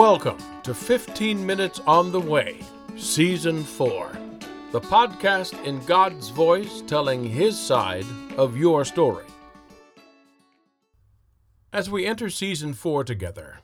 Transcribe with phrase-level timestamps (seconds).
[0.00, 2.60] Welcome to 15 Minutes on the Way,
[2.96, 4.10] Season 4,
[4.72, 8.06] the podcast in God's voice telling His side
[8.38, 9.26] of your story.
[11.70, 13.58] As we enter Season 4 together,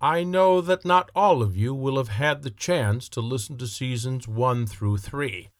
[0.00, 3.66] I know that not all of you will have had the chance to listen to
[3.66, 5.50] Seasons 1 through 3.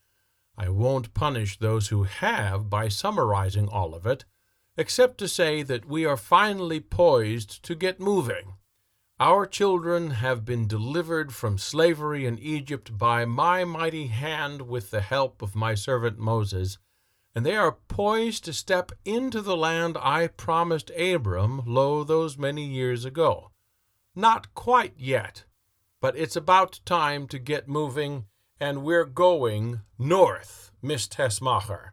[0.57, 4.25] I won't punish those who have by summarizing all of it,
[4.79, 8.55] except to say that we are finally poised to get moving.
[9.25, 15.01] Our children have been delivered from slavery in Egypt by my mighty hand with the
[15.01, 16.79] help of my servant Moses,
[17.33, 22.67] and they are poised to step into the land I promised Abram, lo, those many
[22.67, 23.53] years ago.
[24.17, 25.45] Not quite yet,
[26.01, 28.25] but it's about time to get moving,
[28.59, 31.93] and we're going north, Miss Tessmacher,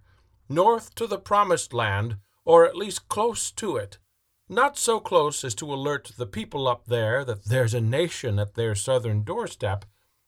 [0.49, 3.99] north to the promised land, or at least close to it
[4.49, 8.55] not so close as to alert the people up there that there's a nation at
[8.55, 9.85] their southern doorstep,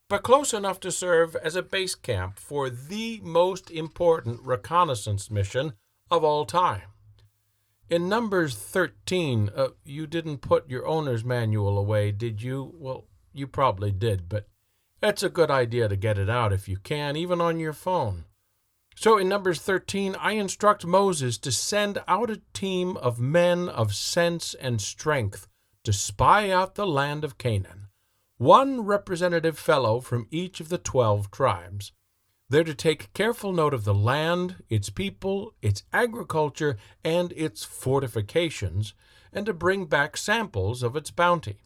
[0.07, 5.73] but close enough to serve as a base camp for the most important reconnaissance mission
[6.11, 6.83] of all time.
[7.89, 12.73] In Numbers 13, uh, you didn't put your owner's manual away, did you?
[12.77, 14.47] Well, you probably did, but
[15.01, 18.25] it's a good idea to get it out if you can, even on your phone.
[18.95, 23.95] So in Numbers 13, I instruct Moses to send out a team of men of
[23.95, 25.47] sense and strength
[25.83, 27.87] to spy out the land of Canaan,
[28.37, 31.91] one representative fellow from each of the twelve tribes.
[32.49, 38.93] They're to take careful note of the land, its people, its agriculture, and its fortifications,
[39.31, 41.63] and to bring back samples of its bounty.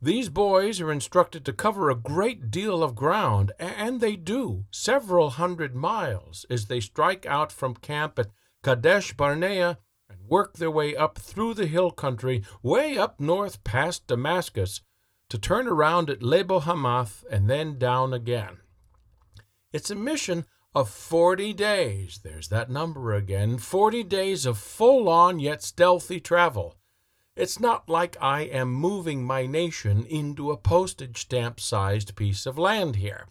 [0.00, 5.30] These boys are instructed to cover a great deal of ground, and they do, several
[5.30, 8.30] hundred miles, as they strike out from camp at
[8.62, 14.06] Kadesh Barnea and work their way up through the hill country, way up north past
[14.06, 14.82] Damascus,
[15.30, 18.58] to turn around at Lebo Hamath and then down again.
[19.72, 22.20] It's a mission of 40 days.
[22.22, 23.58] There's that number again.
[23.58, 26.76] 40 days of full on yet stealthy travel.
[27.38, 32.58] It's not like I am moving my nation into a postage stamp sized piece of
[32.58, 33.28] land here.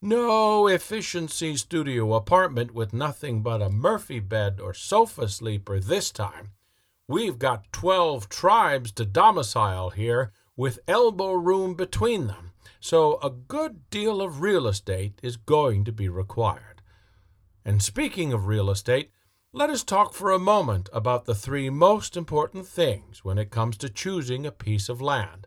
[0.00, 6.52] No efficiency studio apartment with nothing but a Murphy bed or sofa sleeper this time.
[7.08, 13.90] We've got 12 tribes to domicile here with elbow room between them, so a good
[13.90, 16.80] deal of real estate is going to be required.
[17.64, 19.10] And speaking of real estate,
[19.52, 23.78] let us talk for a moment about the three most important things when it comes
[23.78, 25.46] to choosing a piece of land.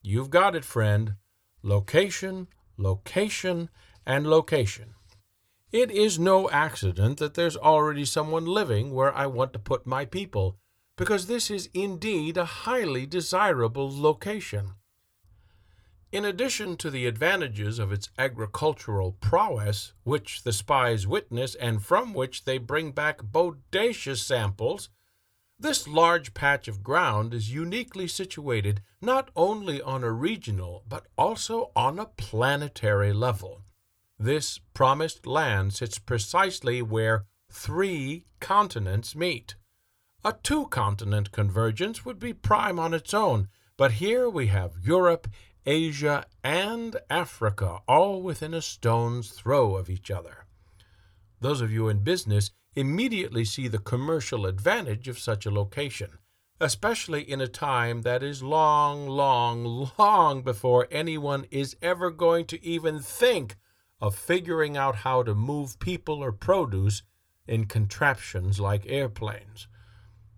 [0.00, 1.16] You've got it, friend.
[1.62, 3.68] Location, location,
[4.06, 4.94] and location.
[5.72, 10.04] It is no accident that there's already someone living where I want to put my
[10.04, 10.56] people,
[10.96, 14.74] because this is indeed a highly desirable location.
[16.12, 22.12] In addition to the advantages of its agricultural prowess, which the spies witness and from
[22.12, 24.90] which they bring back bodacious samples,
[25.58, 31.70] this large patch of ground is uniquely situated not only on a regional but also
[31.74, 33.62] on a planetary level.
[34.18, 39.54] This promised land sits precisely where three continents meet.
[40.26, 43.48] A two continent convergence would be prime on its own,
[43.78, 45.26] but here we have Europe
[45.66, 50.46] Asia, and Africa all within a stone's throw of each other.
[51.40, 56.18] Those of you in business immediately see the commercial advantage of such a location,
[56.60, 62.64] especially in a time that is long, long, long before anyone is ever going to
[62.64, 63.56] even think
[64.00, 67.02] of figuring out how to move people or produce
[67.46, 69.68] in contraptions like airplanes.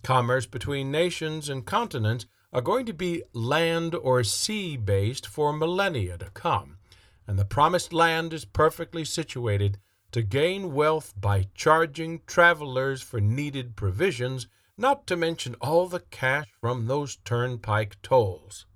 [0.02, 6.16] Commerce between nations and continents are going to be land or sea based for millennia
[6.16, 6.78] to come,
[7.26, 9.76] and the promised land is perfectly situated
[10.12, 14.46] to gain wealth by charging travelers for needed provisions,
[14.78, 18.66] not to mention all the cash from those turnpike tolls.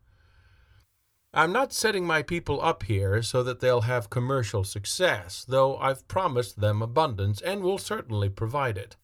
[1.33, 6.09] I'm not setting my people up here so that they'll have commercial success, though I've
[6.09, 8.97] promised them abundance and will certainly provide it.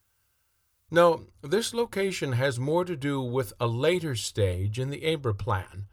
[0.91, 5.87] No, this location has more to do with a later stage in the Abra plan.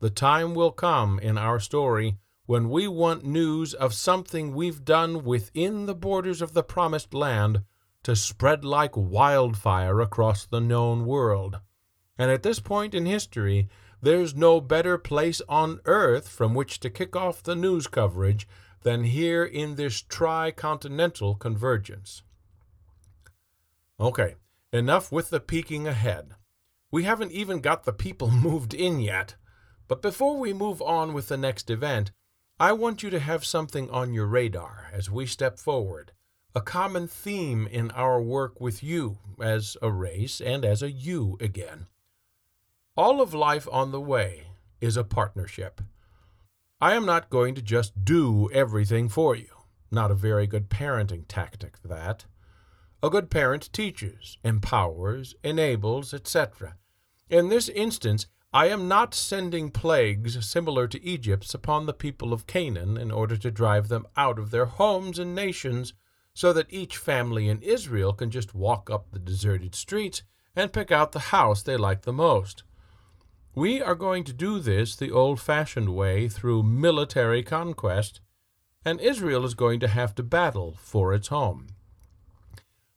[0.00, 5.22] The time will come in our story when we want news of something we've done
[5.22, 7.62] within the borders of the Promised Land
[8.02, 11.60] to spread like wildfire across the known world.
[12.18, 13.68] And at this point in history,
[14.00, 18.48] there's no better place on earth from which to kick off the news coverage
[18.82, 22.22] than here in this tri-continental convergence.
[24.02, 24.34] Okay,
[24.72, 26.30] enough with the peeking ahead.
[26.90, 29.36] We haven't even got the people moved in yet.
[29.86, 32.10] But before we move on with the next event,
[32.58, 36.10] I want you to have something on your radar as we step forward,
[36.52, 41.36] a common theme in our work with you as a race and as a you
[41.40, 41.86] again.
[42.96, 44.48] All of life on the way
[44.80, 45.80] is a partnership.
[46.80, 49.50] I am not going to just do everything for you.
[49.92, 52.24] Not a very good parenting tactic, that.
[53.04, 56.76] A good parent teaches, empowers, enables, etc.
[57.28, 62.46] In this instance, I am not sending plagues similar to Egypt's upon the people of
[62.46, 65.94] Canaan in order to drive them out of their homes and nations
[66.32, 70.22] so that each family in Israel can just walk up the deserted streets
[70.54, 72.62] and pick out the house they like the most.
[73.52, 78.20] We are going to do this the old fashioned way through military conquest,
[78.84, 81.66] and Israel is going to have to battle for its home.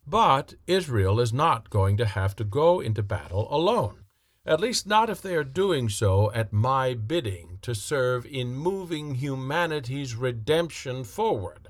[0.07, 4.05] But Israel is not going to have to go into battle alone,
[4.45, 9.15] at least not if they are doing so at my bidding to serve in moving
[9.15, 11.69] humanity's redemption forward.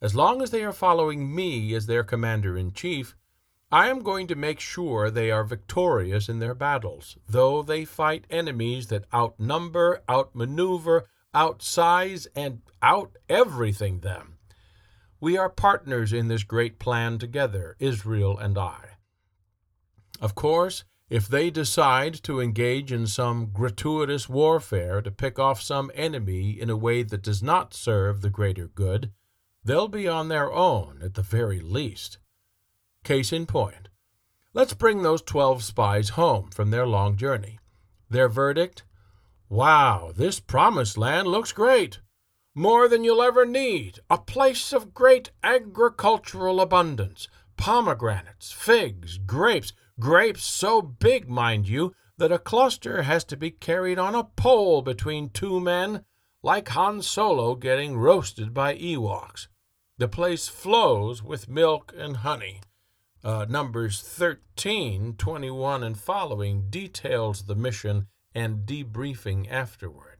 [0.00, 3.16] As long as they are following me as their commander in chief,
[3.72, 8.26] I am going to make sure they are victorious in their battles, though they fight
[8.30, 14.37] enemies that outnumber, outmaneuver, outsize, and out everything them.
[15.20, 18.98] We are partners in this great plan together, Israel and I.
[20.20, 25.90] Of course, if they decide to engage in some gratuitous warfare to pick off some
[25.94, 29.10] enemy in a way that does not serve the greater good,
[29.64, 32.18] they'll be on their own at the very least.
[33.04, 33.88] Case in point.
[34.52, 37.58] Let's bring those 12 spies home from their long journey.
[38.10, 38.84] Their verdict?
[39.48, 42.00] Wow, this promised land looks great.
[42.58, 44.00] More than you'll ever need.
[44.10, 47.28] A place of great agricultural abundance.
[47.56, 49.72] Pomegranates, figs, grapes.
[50.00, 54.82] Grapes so big, mind you, that a cluster has to be carried on a pole
[54.82, 56.04] between two men,
[56.42, 59.46] like Han Solo getting roasted by Ewoks.
[59.98, 62.60] The place flows with milk and honey.
[63.22, 70.17] Uh, Numbers 13, 21, and following details the mission and debriefing afterward.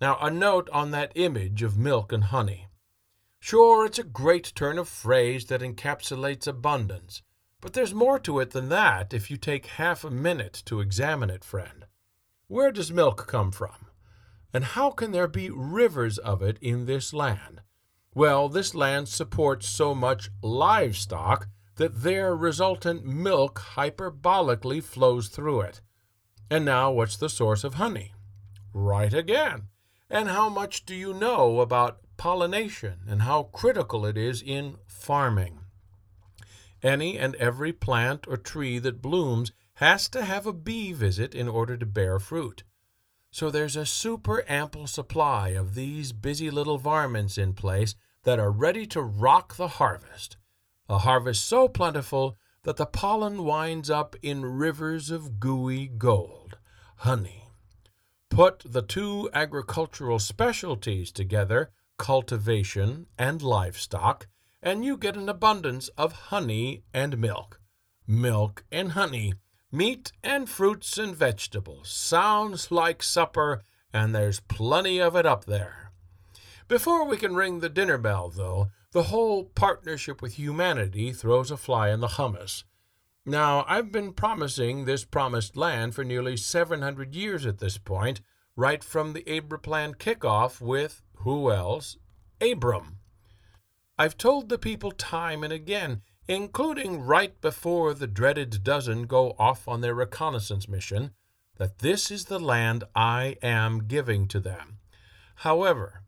[0.00, 2.68] Now, a note on that image of milk and honey.
[3.40, 7.22] Sure, it's a great turn of phrase that encapsulates abundance,
[7.60, 11.30] but there's more to it than that if you take half a minute to examine
[11.30, 11.86] it, friend.
[12.46, 13.86] Where does milk come from?
[14.54, 17.60] And how can there be rivers of it in this land?
[18.14, 25.80] Well, this land supports so much livestock that their resultant milk hyperbolically flows through it.
[26.50, 28.14] And now, what's the source of honey?
[28.72, 29.68] Right again.
[30.10, 35.60] And how much do you know about pollination and how critical it is in farming?
[36.82, 41.48] Any and every plant or tree that blooms has to have a bee visit in
[41.48, 42.64] order to bear fruit.
[43.30, 47.94] So there's a super ample supply of these busy little varmints in place
[48.24, 50.36] that are ready to rock the harvest
[50.88, 56.56] a harvest so plentiful that the pollen winds up in rivers of gooey gold,
[56.96, 57.47] honey.
[58.38, 64.28] Put the two agricultural specialties together, cultivation and livestock,
[64.62, 67.60] and you get an abundance of honey and milk.
[68.06, 69.34] Milk and honey,
[69.72, 71.90] meat and fruits and vegetables.
[71.90, 73.60] Sounds like supper,
[73.92, 75.90] and there's plenty of it up there.
[76.68, 81.56] Before we can ring the dinner bell, though, the whole partnership with humanity throws a
[81.56, 82.62] fly in the hummus.
[83.28, 88.22] Now, I've been promising this promised land for nearly 700 years at this point,
[88.56, 91.98] right from the Abraplan kickoff with who else?
[92.40, 93.00] Abram.
[93.98, 99.68] I've told the people time and again, including right before the dreaded dozen go off
[99.68, 101.10] on their reconnaissance mission,
[101.58, 104.78] that this is the land I am giving to them.
[105.34, 106.02] However,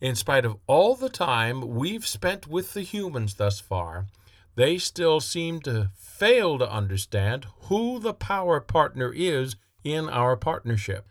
[0.00, 4.06] in spite of all the time we've spent with the humans thus far,
[4.54, 11.06] they still seem to fail to understand who the power partner is in our partnership.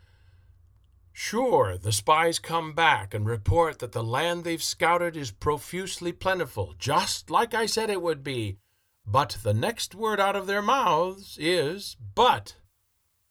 [1.12, 6.74] Sure, the spies come back and report that the land they've scouted is profusely plentiful,
[6.78, 8.56] just like I said it would be.
[9.06, 12.56] But the next word out of their mouths is but.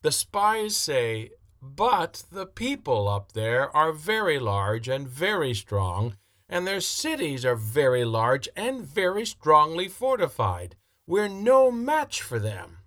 [0.03, 6.17] The spies say but the people up there are very large and very strong,
[6.51, 10.75] and their cities are very large and very strongly fortified.
[11.07, 12.79] We're no match for them.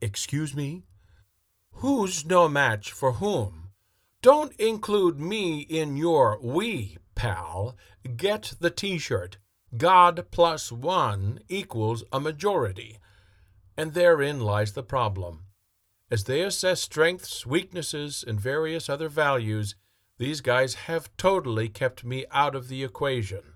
[0.00, 0.84] Excuse me?
[1.74, 3.70] Who's no match for whom?
[4.22, 7.76] Don't include me in your we, pal.
[8.16, 9.36] Get the t shirt.
[9.76, 12.98] God plus one equals a majority.
[13.76, 15.44] And therein lies the problem.
[16.10, 19.76] As they assess strengths, weaknesses, and various other values,
[20.18, 23.54] these guys have totally kept me out of the equation.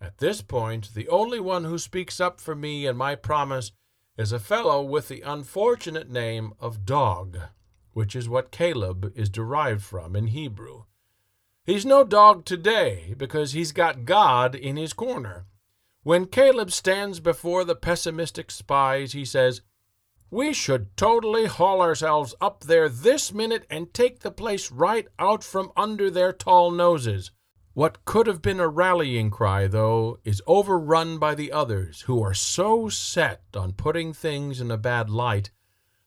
[0.00, 3.72] At this point, the only one who speaks up for me and my promise
[4.16, 7.38] is a fellow with the unfortunate name of Dog,
[7.92, 10.84] which is what Caleb is derived from in Hebrew.
[11.64, 15.46] He's no dog today because he's got God in his corner.
[16.02, 19.62] When Caleb stands before the pessimistic spies, he says,
[20.34, 25.44] We should totally haul ourselves up there this minute and take the place right out
[25.44, 27.30] from under their tall noses.
[27.72, 32.34] What could have been a rallying cry, though, is overrun by the others, who are
[32.34, 35.52] so set on putting things in a bad light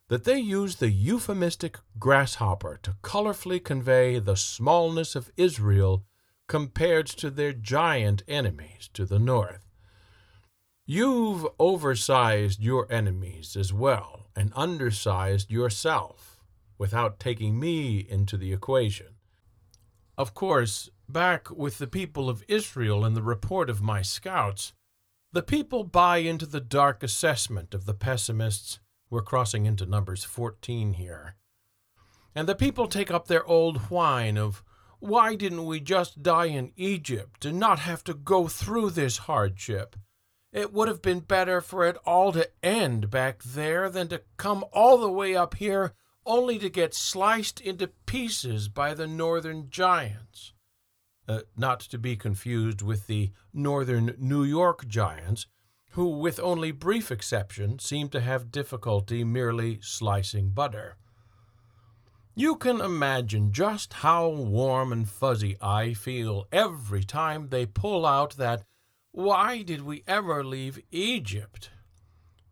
[0.09, 6.03] that they use the euphemistic grasshopper to colorfully convey the smallness of Israel
[6.49, 9.66] compared to their giant enemies to the north.
[10.89, 16.39] You've oversized your enemies as well and undersized yourself
[16.77, 19.17] without taking me into the equation.
[20.17, 24.71] Of course, back with the people of Israel in the report of my scouts,
[25.33, 28.79] the people buy into the dark assessment of the pessimists.
[29.09, 31.35] We're crossing into Numbers 14 here.
[32.33, 34.63] And the people take up their old whine of,
[34.99, 39.97] why didn't we just die in Egypt and not have to go through this hardship?
[40.51, 44.63] It would have been better for it all to end back there than to come
[44.73, 45.93] all the way up here
[46.25, 50.53] only to get sliced into pieces by the northern giants
[51.27, 55.47] uh, not to be confused with the northern New York Giants,
[55.91, 60.95] who, with only brief exception, seem to have difficulty merely slicing butter.
[62.35, 68.37] You can imagine just how warm and fuzzy I feel every time they pull out
[68.37, 68.63] that,
[69.17, 71.71] Why did we ever leave Egypt?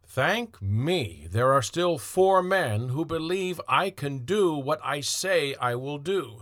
[0.07, 5.53] Thank me, there are still four men who believe I can do what I say
[5.53, 6.41] I will do.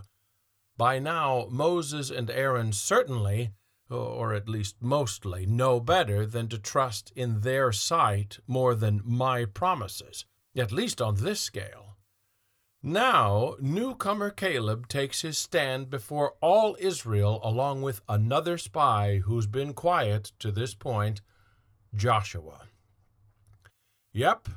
[0.77, 3.51] By now, Moses and Aaron certainly,
[3.89, 9.44] or at least mostly, know better than to trust in their sight more than my
[9.44, 10.25] promises,
[10.56, 11.93] at least on this scale.
[12.86, 19.74] Now, newcomer Caleb takes his stand before all Israel along with another spy who's been
[19.74, 21.22] quiet to this point,
[21.96, 22.68] Joshua.
[24.12, 24.50] Yep,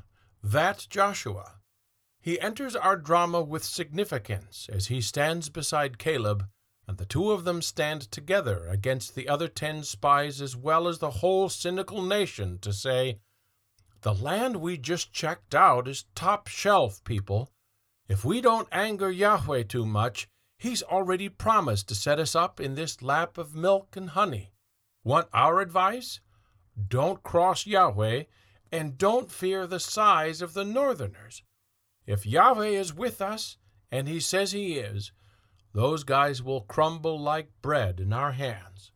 [0.43, 1.61] that Joshua.
[2.21, 6.49] He enters our drama with significance as he stands beside Caleb,
[6.89, 10.99] and the two of them stand together against the other ten spies as well as
[10.99, 13.21] the whole cynical nation to say,
[14.01, 17.53] The land we just checked out is top shelf, people.
[18.09, 22.75] If we don't anger Yahweh too much, He's already promised to set us up in
[22.75, 24.53] this lap of milk and honey.
[25.05, 26.21] Want our advice?
[26.89, 28.25] Don't cross Yahweh,
[28.73, 31.43] and don't fear the size of the northerners.
[32.07, 33.59] If Yahweh is with us,
[33.91, 35.13] and he says he is,
[35.73, 38.93] those guys will crumble like bread in our hands.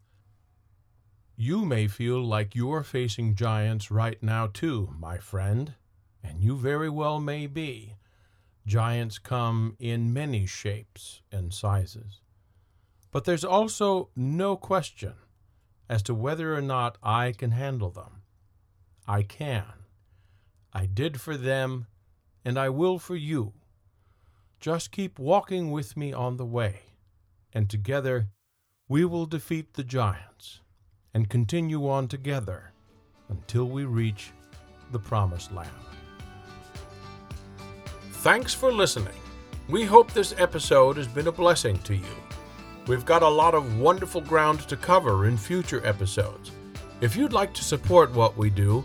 [1.37, 5.75] You may feel like you're facing giants right now, too, my friend,
[6.23, 7.97] and you very well may be.
[8.67, 12.21] Giants come in many shapes and sizes.
[13.11, 15.15] But there's also no question
[15.89, 18.23] as to whether or not I can handle them.
[19.09, 19.65] I can.
[20.73, 21.87] I did for them
[22.45, 23.53] and I will for you.
[24.61, 26.81] Just keep walking with me on the way,
[27.53, 28.29] and together
[28.89, 30.61] we will defeat the giants
[31.15, 32.73] and continue on together
[33.29, 34.33] until we reach
[34.93, 35.90] the promised land.
[38.23, 39.15] Thanks for listening.
[39.69, 42.17] We hope this episode has been a blessing to you.
[42.87, 46.51] We've got a lot of wonderful ground to cover in future episodes.
[47.01, 48.85] If you'd like to support what we do,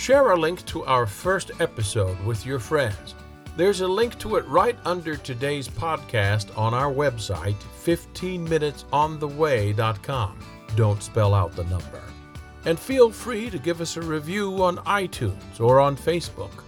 [0.00, 3.14] Share a link to our first episode with your friends.
[3.54, 10.38] There's a link to it right under today's podcast on our website, 15minutesontheway.com.
[10.74, 12.02] Don't spell out the number.
[12.64, 16.64] And feel free to give us a review on iTunes or on Facebook.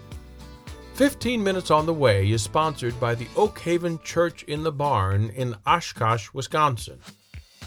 [0.95, 5.31] 15 Minutes on the Way is sponsored by the Oak Haven Church in the Barn
[5.31, 6.99] in Oshkosh, Wisconsin.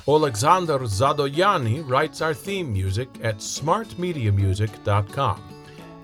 [0.08, 5.42] Alexander Zadoyani writes our theme music at smartmediamusic.com.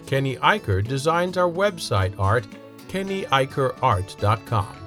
[0.08, 2.48] Kenny Eicher designs our website art,
[2.88, 4.78] kennyeickerart.com.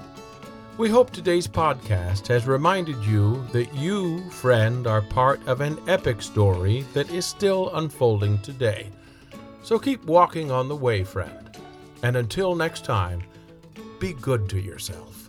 [0.76, 6.20] We hope today's podcast has reminded you that you, friend, are part of an epic
[6.20, 8.88] story that is still unfolding today.
[9.62, 11.53] So keep walking on the way, friend.
[12.04, 13.23] And until next time,
[13.99, 15.24] be good to yourself.